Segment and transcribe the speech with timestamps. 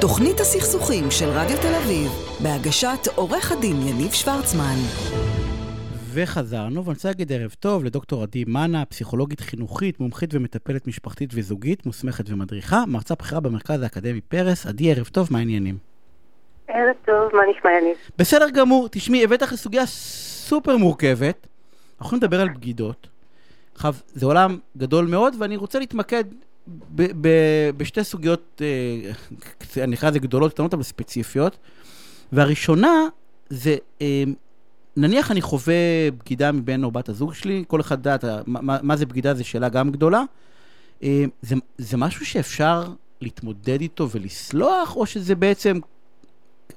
[0.00, 2.10] תוכנית הסכסוכים של רדיו תל אביב,
[2.42, 4.76] בהגשת עורך הדין יניב שוורצמן.
[6.12, 11.86] וחזרנו, ואני רוצה להגיד ערב טוב לדוקטור עדי מנה, פסיכולוגית חינוכית, מומחית ומטפלת משפחתית וזוגית,
[11.86, 14.66] מוסמכת ומדריכה, מרצה בכירה במרכז האקדמי פרס.
[14.66, 15.78] עדי, ערב טוב, מה העניינים?
[16.68, 17.96] ערב טוב, מה נשמע יניב?
[18.18, 21.46] בסדר גמור, תשמעי, הבאת לך סוגיה סופר מורכבת.
[22.00, 23.08] אנחנו לדבר על בגידות.
[23.74, 26.24] עכשיו, זה עולם גדול מאוד, ואני רוצה להתמקד
[26.68, 28.62] ב- ב- בשתי סוגיות,
[29.76, 31.58] אה, אני אקרא לזה גדולות, קטנות, אבל ספציפיות.
[32.32, 33.08] והראשונה
[33.48, 34.24] זה, אה,
[34.96, 38.96] נניח אני חווה בגידה מבן או בת הזוג שלי, כל אחד יודעת, מה, מה, מה
[38.96, 40.22] זה בגידה זו שאלה גם גדולה.
[41.02, 42.84] אה, זה, זה משהו שאפשר
[43.20, 45.78] להתמודד איתו ולסלוח, או שזה בעצם,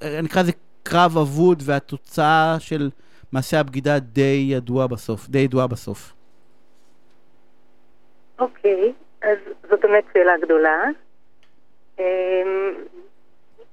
[0.02, 2.90] אני אקרא לזה קרב אבוד, והתוצאה של
[3.32, 6.14] מעשה הבגידה די ידועה בסוף, די ידועה בסוף.
[8.38, 8.92] אוקיי,
[9.22, 9.38] אז
[9.70, 10.84] זאת באמת שאלה גדולה.
[11.98, 12.74] אמ,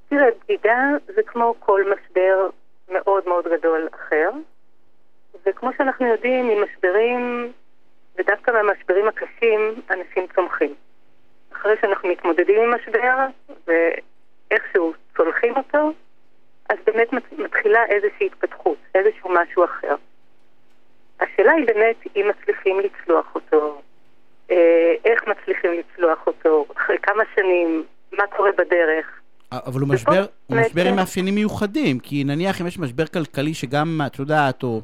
[0.10, 2.50] תראה, בגידה זה כמו כל משבר
[2.90, 4.30] מאוד מאוד גדול אחר,
[5.46, 7.52] וכמו שאנחנו יודעים, ממשברים,
[8.16, 10.76] ודווקא מהמשברים הקשים, אנשים צומחים.
[11.54, 13.26] אחרי שאנחנו מתמודדים עם משבר,
[13.68, 15.92] ואיכשהו צולחים אותו,
[16.70, 19.96] אז באמת מתחילה איזושהי התפתחות, איזשהו משהו אחר.
[21.20, 23.82] השאלה היא באמת אם מצליחים לצלוח אותו,
[25.06, 29.06] איך מצליחים לצלוח אותו, אחרי כמה שנים, מה קורה בדרך.
[29.52, 34.02] אבל הוא משבר, הוא משבר עם מאפיינים מיוחדים, כי נניח אם יש משבר כלכלי שגם,
[34.06, 34.82] את יודעת, או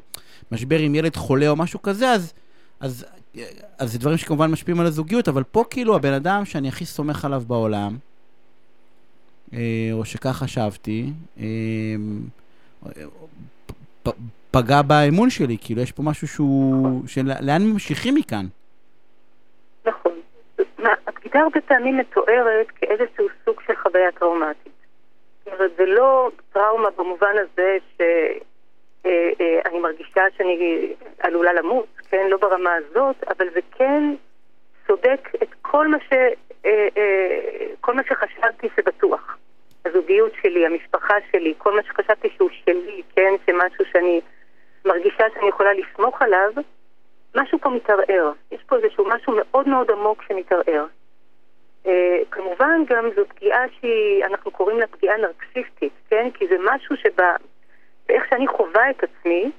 [0.52, 2.34] משבר עם ילד חולה או משהו כזה, אז,
[2.80, 3.06] אז,
[3.78, 7.24] אז זה דברים שכמובן משפיעים על הזוגיות, אבל פה כאילו הבן אדם שאני הכי סומך
[7.24, 7.96] עליו בעולם,
[9.52, 9.58] אה,
[9.92, 11.44] או שכך חשבתי, אה,
[14.50, 18.46] פגע באמון שלי, כאילו יש פה משהו שהוא, של, לאן ממשיכים מכאן?
[21.34, 24.72] הבגידה הרבה פעמים מתוארת כאיזשהו סוג של חוויה טראומטית.
[25.44, 28.40] זאת אומרת, זה לא טראומה במובן הזה שאני
[29.06, 32.26] אה, אה, מרגישה שאני עלולה למות, כן?
[32.30, 34.14] לא ברמה הזאת, אבל זה כן
[34.86, 36.12] סודק את כל מה, ש,
[36.66, 36.88] אה,
[37.80, 39.38] כל מה שחשבתי שבטוח.
[39.84, 43.34] הזוגיות שלי, המשפחה שלי, כל מה שחשבתי שהוא שלי, כן?
[43.46, 44.20] שמשהו שאני
[44.84, 46.52] מרגישה שאני יכולה לסמוך עליו,
[47.36, 48.32] משהו פה מתערער.
[48.52, 50.86] יש פה איזשהו משהו מאוד מאוד עמוק שמתערער.
[51.84, 51.88] Uh,
[52.30, 56.30] כמובן גם זו פגיעה שהיא, אנחנו קוראים לה פגיעה נרקסיסטית, כן?
[56.34, 57.36] כי זה משהו שבה,
[58.08, 59.50] באיך שאני חווה את עצמי,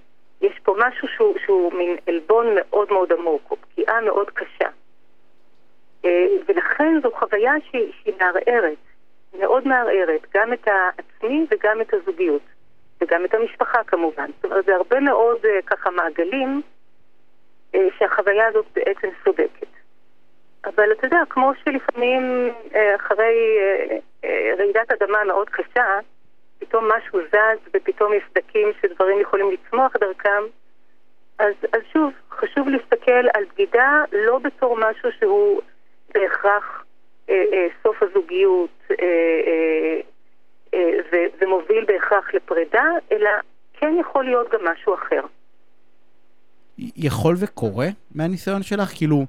[0.41, 4.68] יש פה משהו שהוא, שהוא מין עלבון מאוד מאוד עמוק, או פגיעה מאוד קשה.
[6.03, 6.08] Uh,
[6.47, 8.78] ולכן זו חוויה שהיא, שהיא מערערת,
[9.40, 12.41] מאוד מערערת, גם את העצמי וגם את הזוגיות,
[13.02, 14.30] וגם את המשפחה כמובן.
[14.35, 16.62] זאת אומרת, זה הרבה מאוד uh, ככה מעגלים
[17.75, 19.65] אה, שהחוויה הזאת בעצם סודקת.
[20.75, 23.58] אבל אתה יודע, כמו שלפעמים אה, אחרי
[24.24, 26.00] אה, רעידת אדמה מאוד קשה,
[26.59, 30.44] פתאום משהו זז ופתאום יש סדקים שדברים יכולים לצמוח דרכם,
[31.40, 35.62] אז, אז שוב, חשוב להסתכל על בגידה לא בתור משהו שהוא
[36.14, 36.84] בהכרח
[37.30, 38.96] אה, אה, סוף הזוגיות אה,
[39.47, 40.00] אה,
[40.74, 43.30] אה, ו, ומוביל בהכרח לפרידה, אלא
[43.74, 45.22] כן יכול להיות גם משהו אחר.
[46.78, 48.90] יכול וקורה מהניסיון שלך?
[48.96, 49.25] כאילו,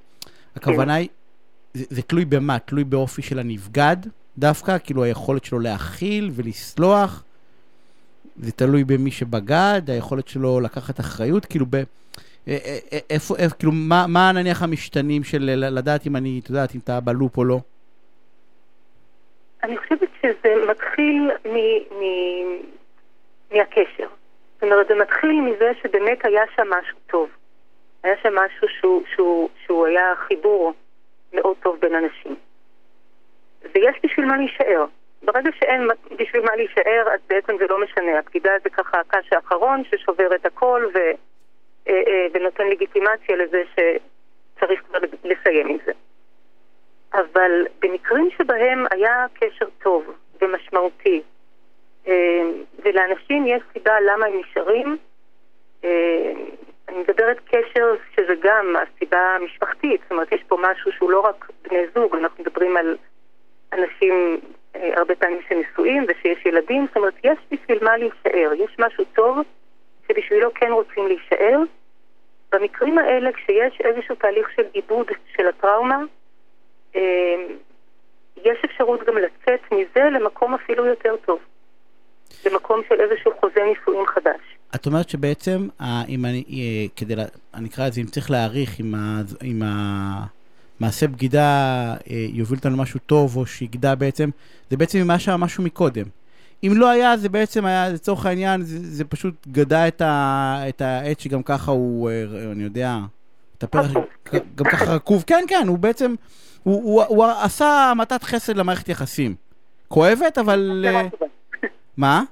[0.57, 1.09] הכוונה היא,
[1.77, 2.59] זה, תלוי במה?
[2.59, 3.97] תלוי באופי של הנבגד
[4.39, 4.77] דווקא?
[4.85, 7.25] כאילו היכולת שלו להכיל ולסלוח?
[8.37, 11.47] זה תלוי במי שבגד, היכולת שלו לקחת אחריות?
[11.47, 11.75] כאילו, ב...
[11.75, 11.83] אה,
[12.49, 16.75] אה, אה, איפה, איפה, כאילו, מה, מה נניח המשתנים של לדעת אם אני, את יודעת,
[16.75, 17.59] אם אתה בלופ או לא?
[19.63, 21.57] אני חושבת שזה מתחיל מ,
[21.99, 22.03] מ,
[23.53, 24.09] מהקשר.
[24.55, 27.29] זאת אומרת, זה מתחיל מזה שבאמת היה שם משהו טוב.
[28.03, 30.73] היה שם משהו שהוא, שהוא, שהוא היה חיבור
[31.37, 32.37] מאוד טוב בין אנשים.
[33.75, 34.85] ויש בשביל מה להישאר.
[35.23, 38.19] ברגע שאין בשביל מה להישאר, אז בעצם זה לא משנה.
[38.19, 40.99] הפקידה זה ככה הקש האחרון ששובר את הכל ו,
[41.89, 45.93] אה, אה, ונותן לגיטימציה לזה שצריך כבר לסיים עם זה.
[47.15, 50.05] אבל במקרים שבהם היה קשר טוב
[50.43, 51.23] ומשמעותי,
[52.09, 52.43] אה,
[52.85, 54.97] ולאנשים יש סיבה למה הם נשארים.
[56.89, 61.21] אה, אני מדברת קשר שזה גם הסיבה המשפחתית, זאת אומרת יש פה משהו שהוא לא
[61.21, 62.97] רק בני זוג, אנחנו מדברים על
[63.73, 64.41] אנשים
[64.77, 69.39] אה, הרבה פעמים שנשואים ושיש ילדים, זאת אומרת יש בשביל מה להישאר, יש משהו טוב
[70.09, 71.59] שבשבילו כן רוצים להישאר.
[72.53, 75.07] במקרים האלה כשיש איזשהו תהליך של עיבוד
[75.37, 75.99] של הטראומה,
[78.45, 81.39] יש אפשרות גם לצאת מזה למקום אפילו יותר טוב.
[82.47, 84.41] למקום של איזשהו חוזה נישואים חדש.
[84.75, 85.69] את אומרת שבעצם,
[86.09, 87.15] אם אני, אה, כדי,
[87.55, 89.63] אני אקרא לזה, אם צריך להעריך עם, ה, עם
[90.81, 91.45] מעשה בגידה
[92.11, 94.31] אה, יוביל אותנו למשהו טוב, או שיגדע בעצם,
[94.71, 96.05] זה בעצם אם היה שם משהו מקודם.
[96.65, 100.81] אם לא היה, זה בעצם היה, לצורך העניין, זה, זה פשוט גדע את, ה, את
[100.81, 102.99] העץ שגם ככה הוא, אה, אני יודע,
[103.59, 103.91] את הפרח,
[104.55, 105.25] גם ככה רקוב.
[105.27, 106.15] כן, כן, הוא בעצם,
[106.63, 109.35] הוא, הוא, הוא, הוא עשה המתת חסד למערכת יחסים.
[109.89, 110.87] כואבת, אבל...
[111.97, 112.23] מה?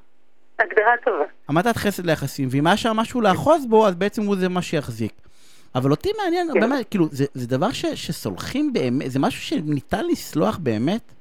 [0.58, 1.24] הגדרה טובה.
[1.48, 5.12] המתת חסד ליחסים, ואם היה שם משהו לאחוז בו, אז בעצם הוא זה מה שיחזיק.
[5.74, 6.60] אבל אותי מעניין, כן.
[6.60, 11.12] באמת, כאילו, זה, זה דבר ש, שסולחים באמת, זה משהו שניתן לסלוח באמת?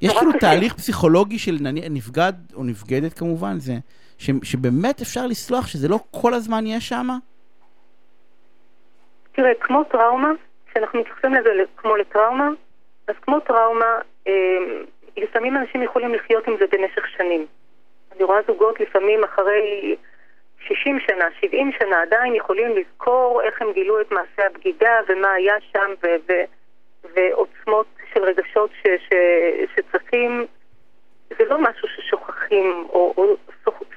[0.00, 0.32] יש כאילו.
[0.40, 1.56] תהליך פסיכולוגי של
[1.90, 3.72] נבגד או נבגדת כמובן, זה,
[4.18, 7.08] ש, שבאמת אפשר לסלוח, שזה לא כל הזמן יהיה שם?
[9.32, 10.28] תראה, כמו טראומה,
[10.70, 12.48] כשאנחנו מתייחסים לזה כמו לטראומה,
[13.08, 13.84] אז כמו טראומה,
[14.28, 14.32] אה,
[15.16, 17.46] לפעמים אנשים יכולים לחיות עם זה במשך שנים.
[18.12, 19.96] אני רואה זוגות לפעמים אחרי
[20.60, 25.54] 60 שנה, 70 שנה, עדיין יכולים לזכור איך הם גילו את מעשה הבגידה ומה היה
[25.72, 26.44] שם ו- ו-
[27.14, 30.46] ועוצמות של רגשות ש- ש- שצריכים.
[31.38, 33.36] זה לא משהו ששוכחים או, או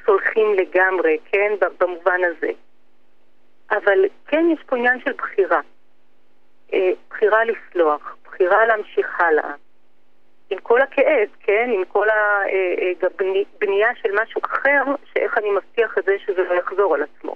[0.06, 2.52] סולחים לגמרי, כן, במובן הזה.
[3.72, 5.60] אבל כן יש פה עניין של בחירה.
[6.74, 9.54] אה, בחירה לסלוח, בחירה להמשיך הלאה.
[10.54, 11.70] עם כל הכאב, כן?
[11.76, 12.08] עם כל
[13.02, 14.84] הבנייה של משהו אחר,
[15.14, 17.36] שאיך אני מבטיח את זה שזה לא יחזור על עצמו.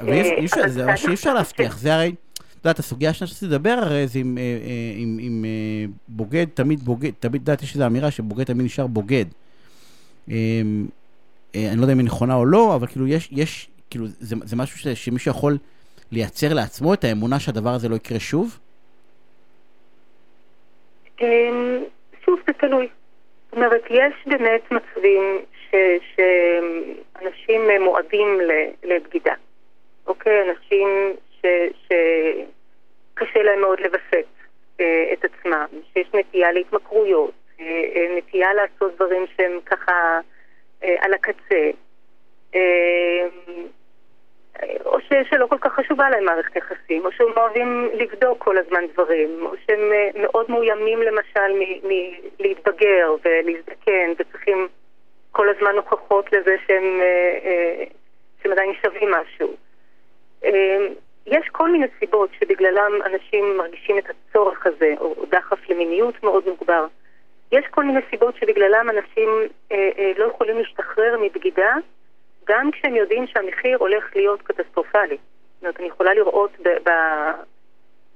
[0.00, 4.06] אבל זה דבר שאי אפשר להבטיח, זה הרי, את יודעת, הסוגיה השנייה שרציתי לדבר הרי
[4.06, 5.50] זה עם, אה, אה, עם, עם אה,
[6.08, 9.24] בוגד, תמיד בוגד, תמיד, את יודעת, יש איזו אמירה שבוגד תמיד נשאר בוגד.
[10.30, 10.34] אה,
[11.54, 14.36] אה, אני לא יודע אם היא נכונה או לא, אבל כאילו יש, יש, כאילו, זה,
[14.44, 15.58] זה משהו ש, שמישהו יכול
[16.12, 18.58] לייצר לעצמו את האמונה שהדבר הזה לא יקרה שוב?
[21.20, 21.84] אמ,
[22.24, 22.88] שוב, זה תלוי.
[23.46, 25.38] זאת אומרת, יש באמת מצבים
[25.70, 28.38] ש- שאנשים מועדים
[28.82, 29.34] לבגידה.
[30.06, 30.50] אוקיי?
[30.50, 30.88] אנשים
[31.40, 31.86] ש-
[33.14, 34.26] שקשה להם מאוד לווסת
[34.80, 37.64] אה, את עצמם, שיש נטייה להתמכרויות, אה,
[37.96, 40.20] אה, נטייה לעשות דברים שהם ככה
[40.84, 41.70] אה, על הקצה.
[42.54, 43.26] אה,
[44.84, 48.84] או ש, שלא כל כך חשובה להם מערכת יחסים, או שהם אוהבים לבדוק כל הזמן
[48.92, 54.68] דברים, או שהם אה, מאוד מאוימים למשל מלהתבגר ולהזדקן, וצריכים
[55.32, 57.84] כל הזמן הוכחות לזה שהם, אה, אה,
[58.42, 59.54] שהם עדיין שווים משהו.
[61.26, 66.86] יש כל מיני סיבות שבגללם אנשים מרגישים את הצורך הזה, או דחף למיניות מאוד מוגבר.
[67.52, 69.28] יש כל מיני סיבות שבגללם אנשים
[69.72, 71.74] אה, אה, לא יכולים להשתחרר מבגידה,
[72.50, 75.16] גם כשהם יודעים שהמחיר הולך להיות קטסטרופלי.
[75.16, 76.50] זאת אומרת, אני יכולה לראות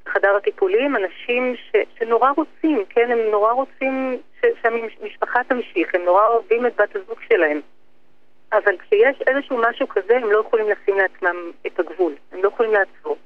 [0.08, 6.26] בחדר הטיפולים אנשים ש, שנורא רוצים, כן, הם נורא רוצים ש, שהמשפחה תמשיך, הם נורא
[6.26, 7.60] אוהבים את בת הזוג שלהם.
[8.52, 12.72] אבל כשיש איזשהו משהו כזה, הם לא יכולים לשים לעצמם את הגבול, הם לא יכולים
[12.72, 13.16] לעצור.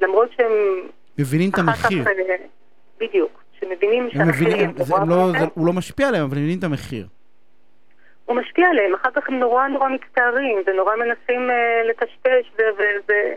[0.00, 0.52] למרות שהם
[1.18, 2.04] מבינים את המחיר.
[2.04, 2.08] כך...
[2.08, 2.36] אה,
[3.00, 5.32] בדיוק, שמבינים הם שהמחיר מבינים, יהיה זה לא.
[5.32, 7.06] זה, הוא לא משפיע עליהם, אבל הם מבינים את המחיר.
[8.32, 12.62] הוא משפיע עליהם, אחר כך הם נורא נורא מצטערים ונורא מנסים אה, לטשטש ו...
[12.78, 13.34] ו- ו-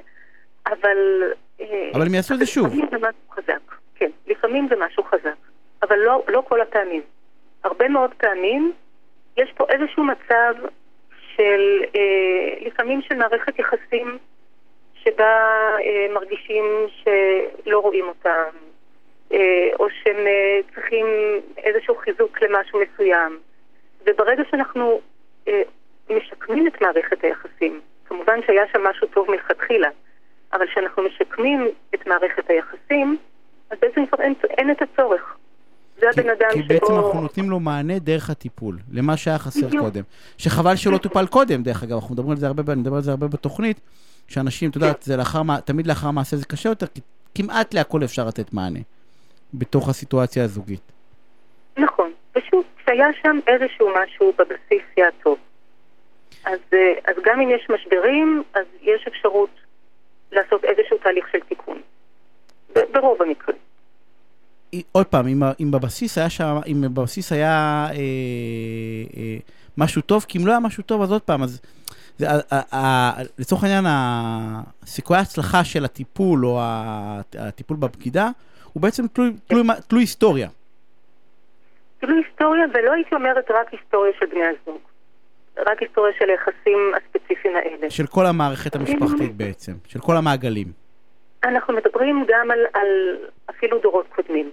[0.68, 1.24] אבל...
[1.62, 2.68] אה, אבל הם יעשו את זה שוב.
[2.68, 5.36] לפעמים זה משהו חזק, כן, לפעמים זה משהו חזק,
[5.84, 7.02] אבל לא, לא כל הפעמים.
[7.64, 8.74] הרבה מאוד פעמים
[9.38, 10.54] יש פה איזשהו מצב
[11.36, 14.18] של, אה, לפעמים של מערכת יחסים
[14.96, 15.36] שבה
[15.80, 16.66] אה, מרגישים
[17.04, 18.50] שלא רואים אותם,
[19.34, 21.06] אה, או שהם אה, צריכים
[21.58, 23.40] איזשהו חיזוק למשהו מסוים.
[24.08, 25.00] וברגע שאנחנו
[25.48, 25.62] אה,
[26.10, 29.90] משקמים את מערכת היחסים, כמובן שהיה שם משהו טוב מלכתחילה,
[30.54, 33.18] אבל כשאנחנו משקמים את מערכת היחסים,
[33.70, 35.38] אז בעצם כבר אין, אין את הצורך.
[36.00, 36.68] זה כי, הבן אדם כי שבו...
[36.68, 39.84] בעצם אנחנו נותנים לו מענה דרך הטיפול, למה שהיה חסר בדיוק.
[39.84, 40.04] קודם.
[40.38, 43.12] שחבל שלא טופל קודם, דרך אגב, אנחנו מדברים על זה הרבה, אני מדבר על זה
[43.12, 43.80] הרבה בתוכנית,
[44.28, 47.02] שאנשים, את יודעת, זה לאחר, תמיד לאחר מעשה זה קשה יותר, כי
[47.36, 48.80] כמעט להכל אפשר לתת מענה,
[49.54, 50.92] בתוך הסיטואציה הזוגית.
[51.78, 52.12] נכון.
[52.86, 55.38] כשהיה שם איזשהו משהו בבסיס היה טוב.
[56.46, 59.50] אז, אה, אז גם אם יש משברים, אז יש אפשרות
[60.32, 61.82] לעשות איזשהו תהליך של תיקון.
[62.92, 63.58] ברוב המקרים.
[64.92, 67.50] עוד פעם, אם, אם בבסיס היה שם, אם בבסיס היה
[67.92, 67.96] אה,
[69.18, 69.38] אה,
[69.78, 71.62] משהו טוב, כי אם לא היה משהו טוב, אז עוד פעם, אז
[72.18, 76.60] זה, ה, ה, ה, לצורך העניין, הסיכויי ההצלחה של הטיפול, או
[77.40, 78.30] הטיפול בבגידה,
[78.74, 80.50] הוא בעצם תלוי, תלוי, מה- תלוי היסטוריה.
[82.06, 84.80] כאילו היסטוריה, ולא הייתי אומרת רק היסטוריה של בני הזוג.
[85.58, 87.90] רק היסטוריה של היחסים הספציפיים האלה.
[87.90, 90.68] של כל המערכת המשפחתית בעצם, של כל המעגלים.
[91.44, 93.18] אנחנו מדברים גם על, על
[93.50, 94.52] אפילו דורות קודמים.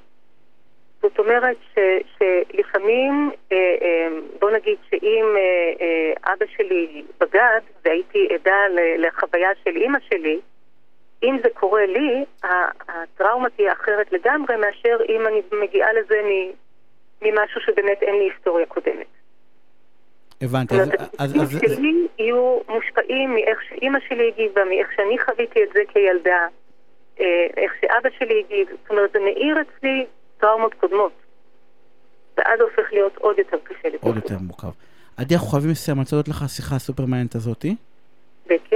[1.03, 1.79] זאת אומרת ש,
[2.19, 4.09] שלפעמים, אה, אה,
[4.41, 8.61] בוא נגיד שאם אה, אה, אבא שלי בגד והייתי עדה
[8.99, 10.41] לחוויה של אימא שלי,
[11.23, 12.25] אם זה קורה לי,
[12.89, 16.21] הטראומה תהיה אחרת לגמרי מאשר אם אני מגיעה לזה
[17.23, 19.07] ממשהו שבאמת אין לי היסטוריה קודמת.
[20.43, 20.75] הבנתי.
[20.75, 25.81] זאת אומרת, התפקידים שלי יהיו מושפעים מאיך שאימא שלי הגיבה, מאיך שאני חוויתי את זה
[25.89, 26.47] כילדה,
[27.21, 28.69] אה, איך שאבא שלי הגיב.
[28.83, 30.07] זאת אומרת, זה מאיר אצלי
[30.41, 31.13] טראומות קודמות.
[32.39, 34.69] ואז הופך להיות עוד יותר קשה לתוך עוד יותר מורכב.
[35.17, 37.75] עדי, אנחנו חייבים לסיים, אני רוצה לך השיחה הסופר מעניינת הזאתי.
[38.47, 38.73] בכיף.